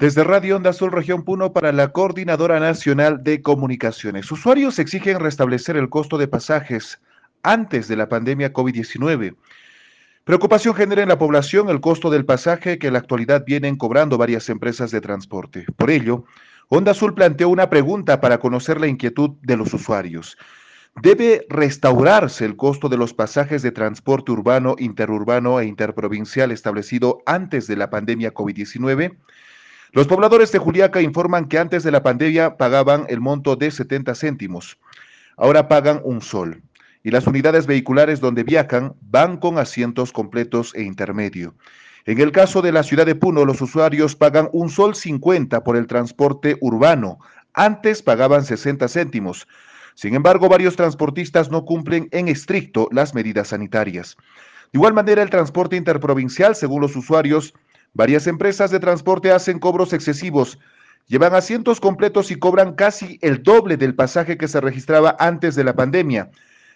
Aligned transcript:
Desde 0.00 0.24
Radio 0.24 0.56
Onda 0.56 0.70
Azul 0.70 0.92
Región 0.92 1.24
Puno 1.24 1.52
para 1.52 1.72
la 1.72 1.88
Coordinadora 1.88 2.58
Nacional 2.58 3.22
de 3.22 3.42
Comunicaciones. 3.42 4.32
Usuarios 4.32 4.78
exigen 4.78 5.20
restablecer 5.20 5.76
el 5.76 5.90
costo 5.90 6.16
de 6.16 6.26
pasajes 6.26 7.02
antes 7.42 7.86
de 7.86 7.96
la 7.96 8.08
pandemia 8.08 8.50
COVID-19. 8.50 9.36
Preocupación 10.24 10.74
genera 10.74 11.02
en 11.02 11.10
la 11.10 11.18
población 11.18 11.68
el 11.68 11.82
costo 11.82 12.08
del 12.08 12.24
pasaje 12.24 12.78
que 12.78 12.86
en 12.86 12.94
la 12.94 13.00
actualidad 13.00 13.44
vienen 13.44 13.76
cobrando 13.76 14.16
varias 14.16 14.48
empresas 14.48 14.90
de 14.90 15.02
transporte. 15.02 15.66
Por 15.76 15.90
ello, 15.90 16.24
Onda 16.68 16.92
Azul 16.92 17.12
planteó 17.12 17.50
una 17.50 17.68
pregunta 17.68 18.22
para 18.22 18.38
conocer 18.38 18.80
la 18.80 18.86
inquietud 18.86 19.32
de 19.42 19.58
los 19.58 19.74
usuarios. 19.74 20.38
¿Debe 21.02 21.44
restaurarse 21.50 22.46
el 22.46 22.56
costo 22.56 22.88
de 22.88 22.96
los 22.96 23.12
pasajes 23.12 23.60
de 23.60 23.70
transporte 23.70 24.32
urbano, 24.32 24.76
interurbano 24.78 25.60
e 25.60 25.66
interprovincial 25.66 26.52
establecido 26.52 27.22
antes 27.26 27.66
de 27.66 27.76
la 27.76 27.90
pandemia 27.90 28.32
COVID-19? 28.32 29.18
Los 29.92 30.06
pobladores 30.06 30.52
de 30.52 30.60
Juliaca 30.60 31.02
informan 31.02 31.46
que 31.46 31.58
antes 31.58 31.82
de 31.82 31.90
la 31.90 32.04
pandemia 32.04 32.56
pagaban 32.56 33.06
el 33.08 33.20
monto 33.20 33.56
de 33.56 33.72
70 33.72 34.14
céntimos. 34.14 34.78
Ahora 35.36 35.66
pagan 35.66 36.00
un 36.04 36.20
sol. 36.20 36.62
Y 37.02 37.10
las 37.10 37.26
unidades 37.26 37.66
vehiculares 37.66 38.20
donde 38.20 38.44
viajan 38.44 38.94
van 39.00 39.38
con 39.38 39.58
asientos 39.58 40.12
completos 40.12 40.72
e 40.76 40.82
intermedio. 40.82 41.56
En 42.06 42.20
el 42.20 42.30
caso 42.30 42.62
de 42.62 42.70
la 42.70 42.84
ciudad 42.84 43.04
de 43.04 43.16
Puno, 43.16 43.44
los 43.44 43.60
usuarios 43.60 44.14
pagan 44.14 44.48
un 44.52 44.70
sol 44.70 44.94
50 44.94 45.64
por 45.64 45.76
el 45.76 45.88
transporte 45.88 46.56
urbano. 46.60 47.18
Antes 47.52 48.00
pagaban 48.00 48.44
60 48.44 48.86
céntimos. 48.86 49.48
Sin 49.94 50.14
embargo, 50.14 50.48
varios 50.48 50.76
transportistas 50.76 51.50
no 51.50 51.64
cumplen 51.64 52.08
en 52.12 52.28
estricto 52.28 52.88
las 52.92 53.12
medidas 53.12 53.48
sanitarias. 53.48 54.16
De 54.72 54.78
igual 54.78 54.94
manera, 54.94 55.20
el 55.22 55.30
transporte 55.30 55.74
interprovincial, 55.74 56.54
según 56.54 56.80
los 56.80 56.94
usuarios, 56.94 57.54
Varias 57.92 58.26
empresas 58.26 58.70
de 58.70 58.80
transporte 58.80 59.32
hacen 59.32 59.58
cobros 59.58 59.92
excesivos, 59.92 60.58
llevan 61.06 61.34
asientos 61.34 61.80
completos 61.80 62.30
y 62.30 62.36
cobran 62.36 62.74
casi 62.74 63.18
el 63.20 63.42
doble 63.42 63.76
del 63.76 63.94
pasaje 63.94 64.38
que 64.38 64.48
se 64.48 64.60
registraba 64.60 65.16
antes 65.18 65.56
de 65.56 65.64
la 65.64 65.74
pandemia. 65.74 66.30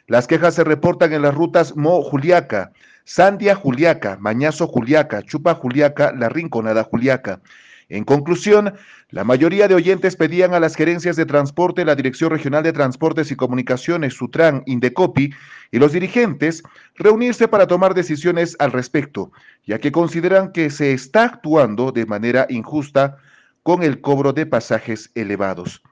Las 0.07 0.27
quejas 0.27 0.55
se 0.55 0.65
reportan 0.65 1.13
en 1.13 1.23
las 1.23 1.35
rutas 1.35 1.77
Mo 1.77 2.03
Juliaca, 2.03 2.73
Sandia 3.05 3.55
Juliaca, 3.55 4.19
Mañazo 4.21 4.67
Juliaca, 4.67 5.23
Chupa 5.23 5.55
Juliaca, 5.55 6.13
La 6.13 6.29
Rinconada 6.29 6.83
Juliaca. 6.83 7.41
En 7.89 8.05
conclusión, 8.05 8.75
la 9.11 9.25
mayoría 9.25 9.69
de 9.69 9.75
oyentes 9.75 10.17
pedían 10.17 10.55
a 10.55 10.61
las 10.61 10.75
gerencias 10.75 11.17
de 11.17 11.27
transporte, 11.27 11.85
la 11.85 11.95
Dirección 11.95 12.31
Regional 12.31 12.63
de 12.63 12.73
Transportes 12.73 13.31
y 13.31 13.37
Comunicaciones, 13.37 14.15
Sutran, 14.15 14.63
Indecopi 14.67 15.33
y 15.71 15.79
los 15.79 15.93
dirigentes 15.93 16.63
reunirse 16.97 17.47
para 17.49 17.67
tomar 17.67 17.95
decisiones 17.95 18.57
al 18.59 18.73
respecto, 18.73 19.33
ya 19.67 19.79
que 19.79 19.93
consideran 19.93 20.53
que 20.53 20.71
se 20.71 20.93
está 20.93 21.25
actuando 21.25 21.93
de 21.93 22.07
manera 22.07 22.47
injusta 22.49 23.17
con 23.63 23.83
el 23.83 24.01
cobro 24.01 24.33
de 24.33 24.47
pasajes 24.47 25.11
elevados. 25.15 25.83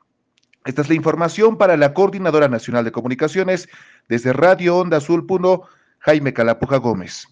Esta 0.65 0.83
es 0.83 0.89
la 0.89 0.95
información 0.95 1.59
para 1.59 1.77
la 1.77 1.93
Coordinadora 1.93 2.49
Nacional 2.49 2.85
de 2.85 2.93
Comunicaciones 2.93 3.69
desde 4.09 4.33
Radio 4.33 4.77
Onda 4.77 4.99
Azul 4.99 5.27
Puno, 5.27 5.63
Jaime 5.99 6.33
Calapuja 6.33 6.77
Gómez. 6.77 7.32